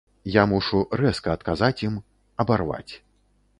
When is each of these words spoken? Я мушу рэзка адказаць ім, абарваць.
Я 0.35 0.43
мушу 0.53 0.79
рэзка 1.01 1.29
адказаць 1.37 1.79
ім, 1.89 2.01
абарваць. 2.45 2.93